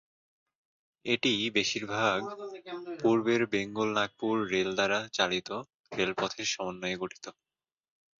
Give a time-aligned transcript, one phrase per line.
[1.05, 2.19] এটি বেশিরভাগ
[3.01, 5.49] পূর্বের বেঙ্গল নাগপুর রেল দ্বারা চালিত
[5.91, 7.25] রেলপথের সমন্বয়ে গঠিত।